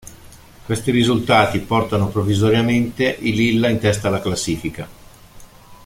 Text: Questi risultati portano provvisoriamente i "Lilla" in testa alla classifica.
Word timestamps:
Questi 0.65 0.89
risultati 0.89 1.59
portano 1.59 2.07
provvisoriamente 2.07 3.17
i 3.19 3.33
"Lilla" 3.35 3.69
in 3.69 3.77
testa 3.77 4.07
alla 4.07 4.19
classifica. 4.19 4.89